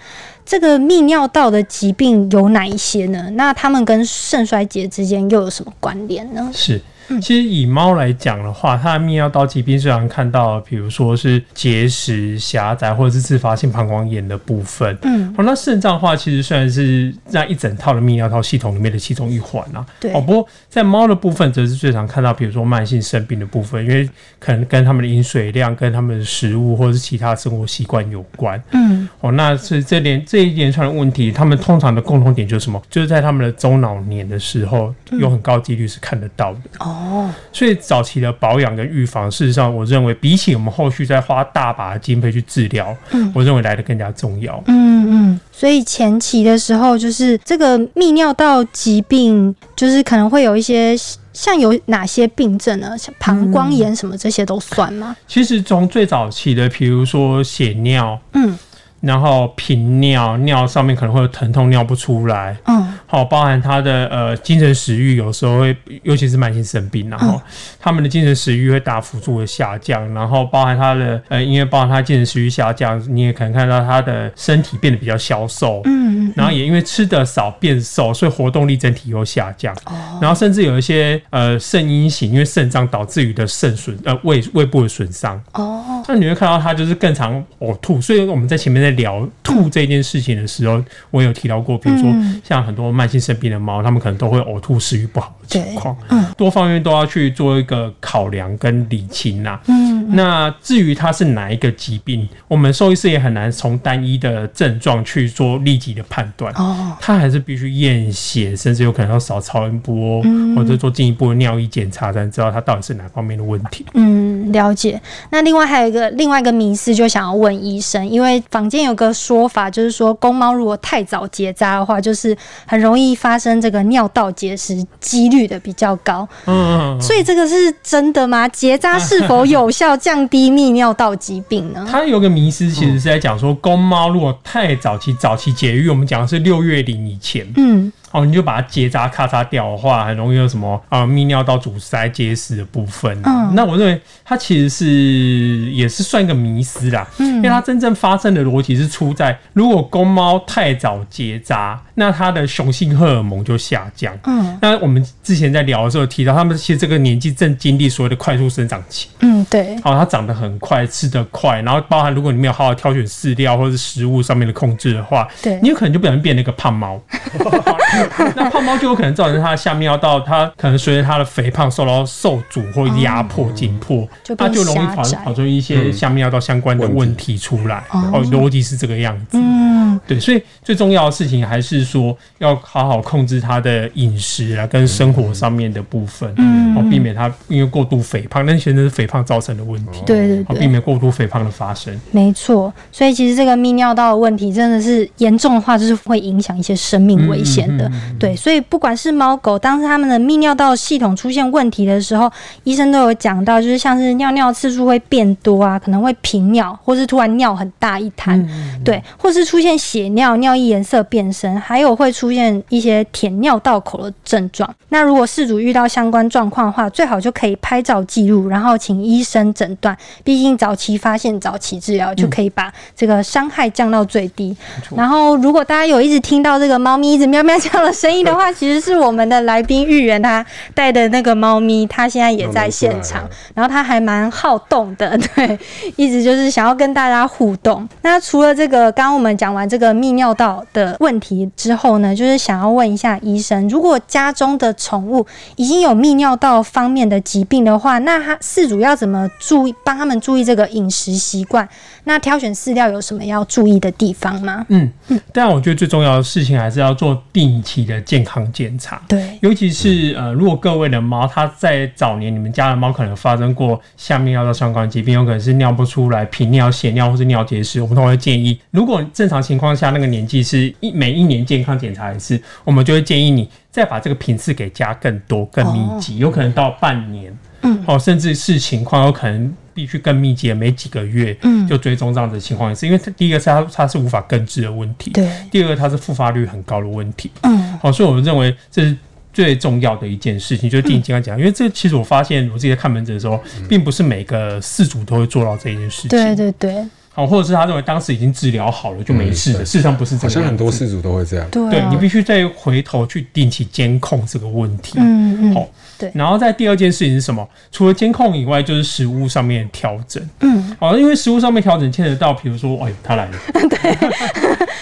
[0.45, 3.31] 这个泌尿道的疾病有哪一些呢？
[3.33, 6.51] 那它们跟肾衰竭之间又有什么关联呢？
[6.53, 6.81] 是。
[7.21, 32.83] 其实以猫来讲的话，它的泌尿道疾病虽然看到，比如说是结石狭窄或者是自发性膀胱炎的部分，嗯，哦，那肾脏的话，其实虽然是在一整套的泌尿道系统里面的其中一环啊，对，哦，不过在猫的部分，则是最常看到，比如说慢性生病的部分，因为可能跟它们的饮水量、跟它们的食物或者是其他生活习惯有关，嗯，哦，那是这连这一连串的问题，他们通常的共同点就是什么？
[32.91, 36.87] 就是在他们的中老年的时候，有很高几率是看得到的，哦。
[36.87, 44.61] 哦，所以早期的保养跟预防，事实上，我认为比起我们后续再花大把的经费去治疗，嗯，我认为来的更加重要。
[44.67, 50.97] 嗯嗯，所以前期的时候，就是这个泌尿道疾病，就是可能会有一些
[51.33, 52.99] 像有哪些病症呢？
[52.99, 55.15] 像膀胱炎什么这些都算吗？
[55.29, 58.59] 其实从最早期的，比如说血尿，嗯。
[59.05, 62.57] 然后频尿，尿上面可能会有疼痛，尿不出来。
[62.65, 67.41] 嗯，好，包含他的呃精神食欲，有时候会，尤其是慢性生病，然后
[67.79, 70.13] 他们的精神食欲会大幅度的下降。
[70.15, 75.83] 然后包含他的呃，因为包含他精神食欲下降，你也可能看到他的身体变得比较消瘦。
[75.85, 79.75] 嗯，然后也因为吃的少变瘦，所以活动力整体又下降。
[79.85, 85.41] 哦，然后甚至有一些呃肾阴型，因为肾脏导致于的肾损呃胃胃部的损伤。
[85.53, 88.01] 哦，那你会看到他就是更常呕吐。
[88.01, 88.95] 所以我们在前面在。
[88.95, 92.15] 聊吐这件事情的时候，我有提到过，比如说
[92.45, 99.59] 像很多慢性生病的猫，它们可能都会呕吐、食欲不好的情况，嗯，多方面都要去做一个考量跟理清呐。
[99.67, 106.55] 嗯，那至于它是哪一个疾病，我们兽医师也很难从单一的症状去做立即的判断。
[106.55, 110.23] 哦，它还是必须验血，甚至有可能要扫超音波，
[110.55, 113.85] 或者做进一步的尿液检查，才能知道它到底是哪方面的问题。
[113.95, 115.01] 嗯，了解。
[115.31, 118.85] 那另外还有一个另外一个迷思，就想要问医生，因为坊间。
[118.85, 126.29] 有个说法就是说，公猫如果太早结扎的话，就是很容易发生这个尿道结石几率的比较高。
[126.45, 128.47] 嗯，所以这个是真的吗？
[128.49, 131.89] 结扎是否有效降低泌尿道疾病呢？
[131.91, 137.51] 它有个迷思，其实是在讲说，公猫如果太早期早期节育，我们讲的是六月龄以前。
[137.57, 137.91] 嗯。
[138.15, 143.21] 哦，你就把它结扎咔嚓掉的话，很容易有什么啊泌尿道阻塞结石的部分。
[143.25, 147.05] 嗯，那我认为它其实是也是算一个迷思啦。
[147.19, 154.17] 嗯，因为它真正发生的逻辑是出在，如果公猫太早结扎，那它的雄性荷尔蒙就下降。
[154.27, 159.09] 嗯，那我们之前在聊的时候提到，他们其实这个年纪正经历所谓的快速生长期。
[159.23, 159.75] 嗯，对。
[159.79, 167.03] 哦，它长得很快，吃得快，然后包含如果你没有好好挑选饲料或者是食物上面的控制的话，对，你有可能就不小心变成一个胖猫。
[168.37, 177.85] 那胖猫就有可能造成它的下泌尿道，它可能随着它的肥胖受到受阻或压迫紧迫，它就容易跑跑出一些下泌尿道相关的问题出来。
[177.91, 179.39] 哦，逻辑是这个样子。
[179.39, 191.99] 嗯，对，所以最重要的事情还是是说要好好控制它的饮食啊，跟生活上面的部分，嗯，哦，避免它因为过度肥胖，那些是肥胖造成的问题，对对对，避免过度肥胖的发生。
[192.13, 197.91] 没错，所以其实这个泌尿道的问题真的是严重的话，就是会影响一些生命危险的。
[198.19, 202.31] 对，所以不管是猫狗，当它们的泌尿道系统出现问题的时候，
[202.65, 208.47] 医生都有讲到，就是像是尿尿次数会变多啊，可能会频尿，或是突然尿很大一滩，
[208.85, 214.69] 对，或是出现血尿、尿液颜色变深，还有会出现一些舔尿道口的症状。
[214.91, 219.97] 那如果事主遇到相关状况的话，最好就可以拍照记录，然后请医生诊断。
[220.23, 224.57] 毕竟早期发现、早期治疗，就可以把这个伤害降到最低。
[224.95, 235.59] 然后，如果大家有一直听到这个猫咪一直喵喵叫 的声音的话，其实是我们的来宾玉圆他带的那个猫咪，他现在也在现场，然后他还蛮好动的， 对，
[235.97, 237.89] 一直就是想要跟大家互动。
[238.03, 251.69] 那除了这个，刚刚我们讲完这个泌尿道的问题之后呢，就是想要问一下医生，如果家中的宠物已经有泌尿道方面的疾病的话，那它饲主要怎么注意，帮他们注意这个饮食习惯？
[252.05, 254.65] 那挑选饲料有什么要注意的地方吗？
[254.69, 254.93] 嗯，
[255.33, 259.03] 但我觉得最重要的事情还是要做定期的健康检查。
[259.09, 279.55] 对，尤其是呃，如果各位的猫，它在早年你们家的猫可能发生过下面尿道相关疾病，有可能是尿不出来、频尿、血尿或是尿结石，我们都会建议，如果正常情况下那个年纪是一每一年健康检查一次，我们就会建议你再把这个频次给加更多、更密集，有可能到半年，嗯，哦，甚至是情况有可能。
[279.75, 281.37] 必须更密集，每几个月
[281.69, 288.97] 就追踪这样子的情况一次，因为第一个是它它是无法根治的问题，对；第二个它是复发率很高的问题，嗯，好，所以我们认为这是
[289.33, 305.67] 最重要的一件事情，就是定期跟他讲，因为这其实我发现我自己在看门诊的时候，并不是每个饲主都会做到这一件事情，对对对，好，或者是他认为当时已经治疗好了就没事的，事实上不是这样，好像很多事主都会这样，对你必须再回头去定期监控这个问题，嗯嗯，好。
[305.97, 307.49] 对，然后在第二件事情是什么？
[307.71, 310.21] 除了监控以外，就是食物上面调整。
[310.41, 313.39] 嗯，好，因为食物上面调整牵扯到，比如说，哎呦，他来了。
[313.71, 313.97] 对，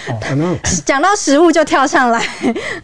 [0.83, 2.19] 讲到食物就跳上来。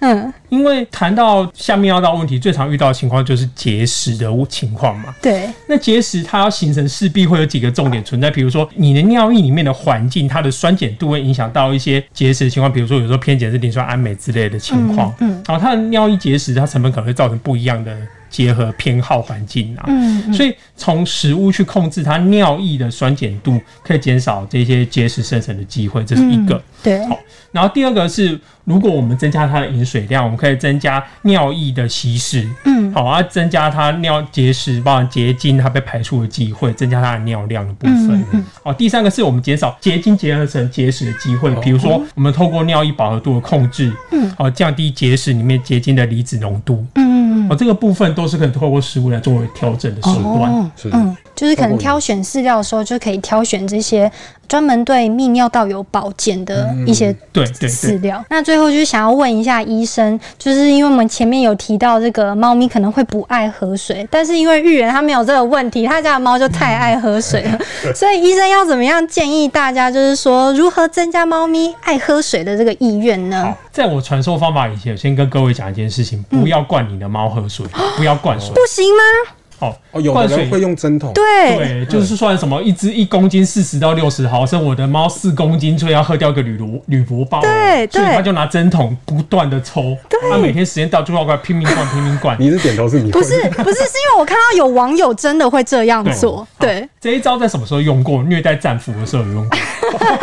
[0.02, 5.16] 嗯，因为谈到下面要到问题，最常遇到的情况就是结石的情况嘛。
[5.20, 15.14] 对，那结石它要形成，势必会有几个重点存在，比如说你的尿液里面的环境，它的酸碱度会影响到一些结石的情况，比如说有时候偏碱是磷酸氨镁之类的情况。
[15.20, 17.96] 嗯，然后它的尿液结石，它成分可能会造成不一样的。
[18.30, 26.60] 结合偏好环境啊，嗯，所以从食物去控制它尿液的酸碱度，可以减少这些结石生成的机会，这是一个。
[26.82, 27.20] 对，好，
[27.52, 38.26] 然后第二个是，如果我们增加它的饮水量，我们可以增加尿液的稀释，嗯，好啊，增加它尿结石，包含结晶它被排出的机会，增加它的尿量的部分。
[38.32, 47.20] 嗯，好，第三个是我们减少结晶结合成结石的机会，比如说我们透过尿液饱和度的控制，嗯，好，降低结石里面结晶的离子浓度，嗯。
[47.50, 54.12] 哦，这个部分都是可以透过食物来作为调整的手段，嗯，就是可能挑选饲料的时候就可以挑选这些。
[54.50, 58.26] 专门对泌尿道有保健的一些对饲料。
[58.32, 67.60] 那最后就是想要问一下医生，就是因为我们前面有提到这个猫咪可能会不爱喝水，但是因为玉圆它没有这个问题，他家的猫就太爱喝水了，
[67.94, 73.56] 所以医生要怎么样建议大家，就是说如何增加猫咪爱喝水的这个意愿呢？
[73.72, 79.36] 在我传授方法以前，先跟各位讲一件事情：不要灌你的猫喝水，不要灌水， 不行吗？
[79.60, 89.98] 哦哦，有的人会用针筒，对对，就是算什么一只一公斤四十到六十毫升，我的猫四公斤，所以要喝掉个铝箔铝箔包，对所以他就拿针筒不断的抽，
[90.32, 92.38] 他每天时间到就要快拼命灌拼命灌。
[92.40, 93.12] 你是点头是你？
[93.12, 96.88] 不是不是，是因为我看到有网友真的会这样做，对。
[97.02, 98.24] 这一招在什么时候用过？
[98.24, 99.58] 虐待战俘的时候有用过，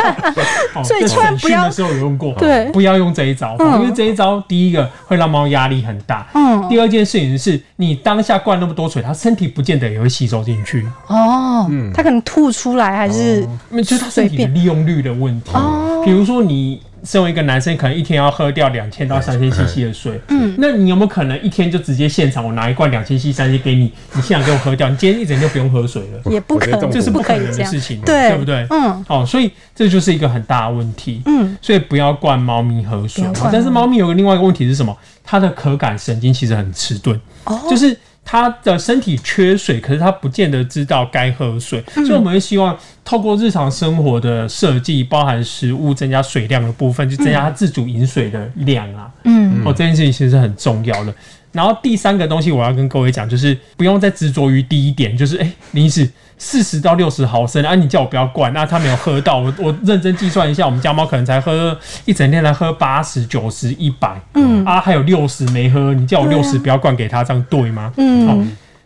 [0.83, 10.07] 所以千万不要的时候有用过，对，不要用这一招，因为这一招第一个会让猫压力很大，嗯，第二件事情是你当下灌那么多水，它身体不见得也会。
[10.17, 13.45] 吸收进去哦，它可能吐出来还是，
[13.83, 15.51] 就是它身体的利用率的问题。
[15.53, 26.31] 哦，比如说你身为一个男生，可能一天要喝掉两千到三千 CC 的水，嗯，那你有没有可能一天就直接现场我拿一罐两千 CC 三千给你，你现场给我喝掉，你今天一整就不用喝水了？
[26.31, 28.65] 也不可能，这是不可能的事情，对对不对？
[28.71, 31.21] 嗯，哦，所以这就是一个很大的问题。
[31.27, 33.23] 嗯，所以不要灌猫咪喝水。
[33.51, 34.97] 但是猫咪有个另外一个问题是什么？
[35.23, 37.95] 它的可感神经其实很迟钝，哦，就是。
[38.29, 49.09] 他的身体缺水，可是他不见得知道该喝水，所以我们会希望透过日常生活的设计，包含食物增加水量的部分，就增加他自主饮水的量啊。
[49.23, 51.13] 嗯，哦，这件事情其实是很重要的。
[51.57, 67.91] 然后第三个东西我要跟各位讲，就是不用再执着于第一点，就是哎，林医师四十到六十毫升，啊，你叫我不要灌，那他没有喝到，我我认真计算一下，我们家猫可能才喝一整天才喝八十九十一百，嗯啊，还有六十没喝，你叫我六十不要灌给他，这样对吗？
[67.97, 68.37] 嗯，好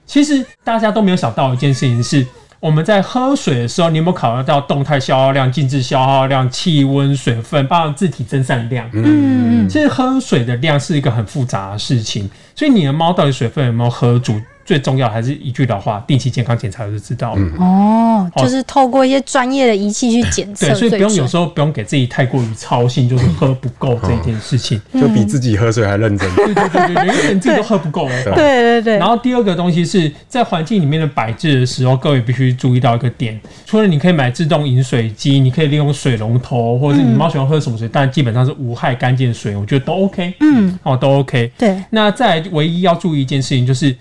[0.06, 2.26] 其实大家都没有想到一件事情是。
[2.62, 8.88] 我们在喝水的时候，你有没有考虑到动态消耗量、静止消耗量、气温、水分，包括自体增散量？
[8.94, 14.40] 嗯，其实喝水的量是一个很复杂的事情，所以你的猫到底水分有没有喝足？
[14.66, 17.42] 最重要还是一句老话，定期健康检查就知道了。
[17.60, 20.68] 哦，就是透过一些专业的仪器去检测。
[20.68, 26.30] 对，所以不用有时候不用给自己太过于操心，就是喝不够这一件事情， 就比自己喝水还认真。
[26.36, 28.08] 对对对对，因为 你自己都喝不够。
[28.08, 28.98] 对对对。
[28.98, 40.34] 然后第二个东西是在环境里面的摆置的时候，各位必须注意到一个点：除了你可以买自动饮水机，你可以利用水龙头，或者是你猫喜欢喝什么水，但基本上是无害干净水，我觉得都 OK。
[40.40, 41.52] 嗯，哦，都 OK。
[41.58, 41.82] 对。
[41.90, 43.96] 那再唯一要注意一件事情就是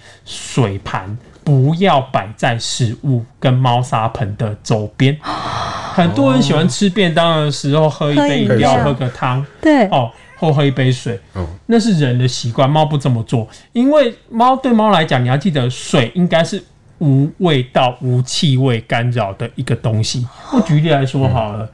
[0.52, 1.16] 水盘。
[1.42, 5.16] 不要摆在食物跟猫砂盆的周边。
[5.94, 11.18] 很多人喜欢吃便当的时候喝一杯饮料，喝个汤，对哦，或喝一杯水，
[11.66, 12.68] 那是人的习惯。
[12.68, 16.62] 猫不这么做，因为猫对猫来讲，你要记得，水应该是
[16.98, 20.24] 无味道、无气味干扰的一个东西。
[20.52, 21.64] 我举例来说好了，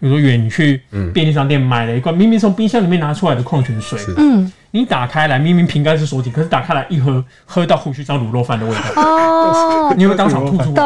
[0.00, 0.80] 比如说远去
[1.12, 4.50] 便利商店买了一罐明明从冰箱里面拿出来的矿泉水，嗯。
[4.76, 9.02] 你打开来，明明瓶盖是锁紧，可是打开来一喝，喝到胡须章卤肉饭的味道。
[9.02, 10.82] 哦，你会当场吐出来。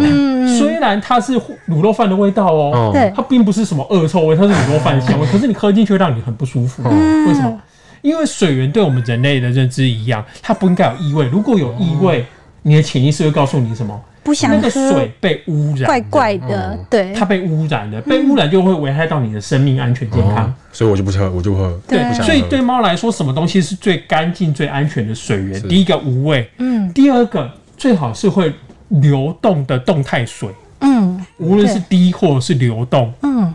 [0.00, 5.24] 嗯，虽然它是卤肉饭的味道哦，对，它并不是什么恶臭味，它是卤肉饭的香味。
[5.28, 6.82] 可是你喝进去会让你很不舒服。
[6.82, 7.56] 为什么？
[8.02, 11.26] 因为水源对我们人类的认知一样，它不应该有异味。
[11.28, 12.26] 如果有异味，
[12.62, 14.00] 你的潜意识会告诉你什么？
[14.30, 21.76] 不想那个水被污染，怪怪的，对，它被污染了，被污染就会危害到你的生命安全健康，所以我就不喝，我就喝。
[21.88, 25.60] 对，所以对猫来说，什么东西是最干净、最安全的水源？
[25.62, 28.54] 第一个无味，嗯，第二个最好是会
[28.88, 33.52] 流动的动态水，嗯，无论是滴或者是流动，嗯。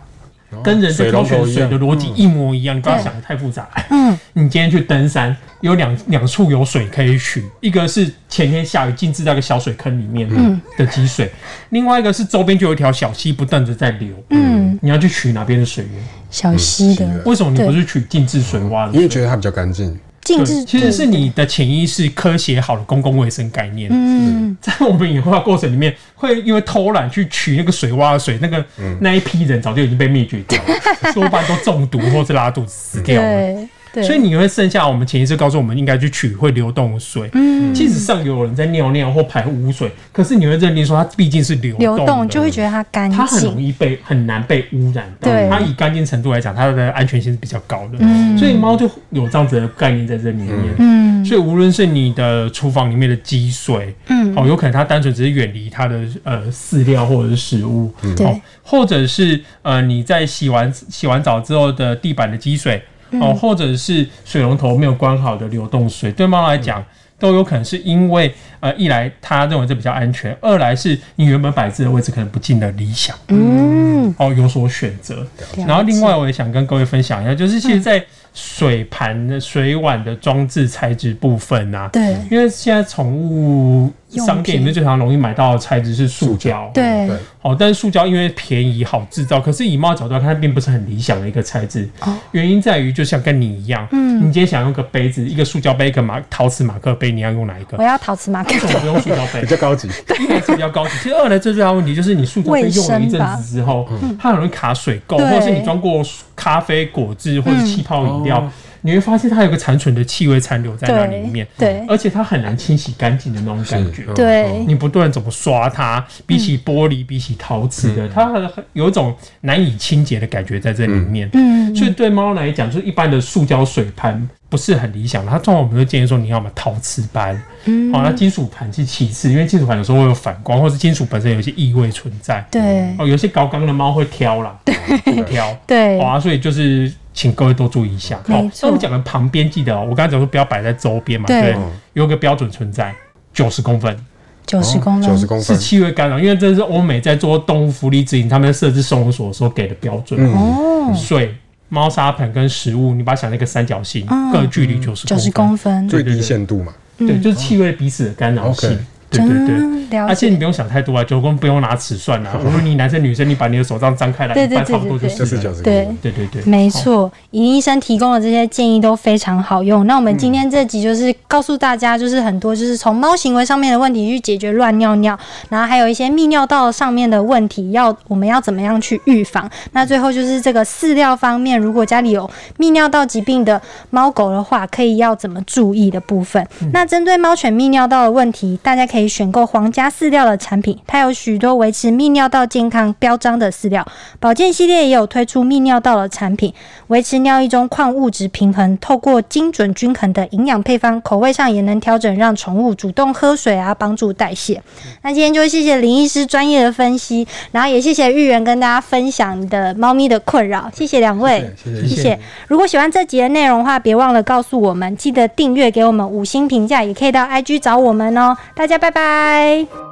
[0.63, 3.67] 跟人的挑选水的逻辑一模一样，你不要想的太复杂。
[3.89, 10.29] 嗯，你今天去登山，有两两处有水可以取，一个是前天下雨静置在个小水坑里面
[10.77, 11.31] 的积水，
[11.69, 14.09] 另外一个是周边就有一条小溪不断的在流。
[14.29, 16.03] 嗯，你要去取哪边的水源？
[16.29, 17.21] 小溪的。
[17.25, 18.93] 为什么你不是取静置水洼的？
[18.93, 19.97] 因为觉得它比较干净。
[20.25, 23.89] 禁止其实是你的潜意识科学好的公共卫生概念。
[23.93, 28.65] 嗯，在我们演化过程里面，会因为偷懒去取那个水洼的水，那个
[28.99, 33.67] 那一批人早就已经被灭绝掉了， 多半都中毒或是拉肚子死掉了。
[34.03, 37.29] 所以你会剩下我们潜意识告诉我们应该去取会流动的水。
[37.33, 45.11] 嗯，即使上有人在尿尿或排污水，可是你会认定说它毕竟是流流动，就会觉得它干净，它很容易被很难被污染。
[45.21, 47.97] 对，它以干净程度来讲，它的安全性是比较高的。
[47.99, 50.75] 嗯，所以猫就有这样子的概念在这里面。
[50.77, 62.81] 嗯，所以无论是你的厨房里面的积水，嗯，哦，有可能它单纯只是远离它的呃饲料或者是食物，对，或者是呃你在洗完洗完澡之后的地板的积水。
[63.11, 66.83] 哦，或者是水龙头没有关好的流动水，对猫来讲
[67.17, 68.33] 都有可能是因为
[68.65, 75.23] 呃，一来他认为这比较安全，二来是你原本摆置的位置可能不尽的理想，嗯，哦，有所选择。
[75.67, 78.03] 然后另外我也想跟各位分享一下，就是其实，在
[78.33, 83.93] 水盘的水碗的装置材质部分啊，对，因为现在宠物。
[84.15, 87.09] 商店里面最常容易买到的材质是塑胶，对，
[87.41, 91.89] 哦，但是塑胶因为便宜好制造，可是以猫角度来看，它并不是很理想的一个材质。
[92.31, 97.75] 原因在于，就像跟你一样，嗯，你今天想用个杯子，一个塑胶杯，一个马陶瓷马克杯，你要用哪一个？
[97.77, 99.41] 我要陶瓷马克，为什么不用塑胶杯？
[99.45, 99.87] 比较高级，
[100.19, 100.93] 一来是比较高级。
[101.01, 103.87] 其实二来最重要问题就是你塑胶杯用了一阵子之后，
[104.19, 106.03] 它很容易卡水垢，或者是你装过
[106.35, 108.51] 咖啡、果汁或者气泡饮料。
[108.81, 118.31] 你会发现它有个残存的气味残留在那里面，对，而且它很难清洗干净的那种感觉，对，你不断怎么刷它，比起玻璃，比起陶瓷的，它
[118.73, 136.91] 有一种难以清洁的感觉在这里面，嗯，所以对猫来讲，就是一般的塑胶水盘不是很理想，它通常我们会建议说你要么陶瓷盘，嗯，好，那金属盘是其次，因为金属盘有时候会有反光，或是金属本身有一些异味存在，对，哦，有些高刚的猫会挑啦，对，挑， 对，好啊，所以就是。
[137.17, 138.17] 请各位多注意一下。
[138.27, 141.55] 好，那我们讲的旁边，记得哦，我刚才讲说不要摆在周边嘛，对，
[141.93, 142.93] 有个标准存在，
[143.33, 143.97] 九十公分，
[144.45, 145.55] 九十公分，九十公分。
[145.55, 150.19] 是气味干扰，因为这是欧美在做动物福利指引，他们设置收容所时候给的标准。
[150.29, 151.33] 哦，水、
[151.75, 158.79] 猫砂盆跟食物，你把它想那个三角形，各距离九十九十公分，最低限度嘛，对，就是气味彼此的干扰性。
[159.09, 159.99] 对对对。
[159.99, 162.37] 而且你不用想太多啊，九宫不用拿尺算啊。
[162.43, 169.87] 无论你男生女生，你把你的手这样张开来，对对一般差不多对就是了就是九十对对对对，没错，尹医生提供的这些建议都非常好用。
[169.87, 175.17] 那我们今天这集就是告诉大家，就是很多就是从猫行为上面的问题去解决乱尿尿，
[175.49, 179.49] 然后还有一些泌尿道上面的问题，要我们要怎么样去预防？
[179.71, 186.45] 那最后就是这个饲料方面，如果家里有泌尿道疾病的猫狗的话，可以要怎么注意的部分。
[186.73, 193.85] 那针对猫犬泌尿道的问题，大家可以选购皇家饲料的产品，它有许多维持泌尿道健康标章的饲料。
[194.19, 196.53] 保健系列也有推出泌尿道的产品，
[196.87, 204.61] 维持尿液中矿物质平衡，透过精准均衡的营养配方，口味上也能调整，让宠物主动喝水啊，帮助代谢。
[205.01, 212.19] 那今天就谢谢林医师专业的分析，然后也谢谢玉圆跟大家分享你的猫咪的困扰，谢谢两位，谢谢。
[212.47, 218.35] 如果喜欢这集的内容的话，别忘了告诉我们，记得订阅给我们五星评价，也可以到 IG 找我们哦。
[218.53, 219.84] 大家拜拜。